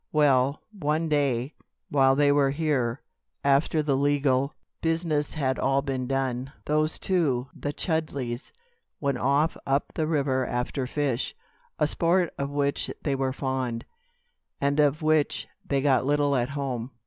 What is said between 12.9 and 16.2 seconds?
they were fond, and of which they got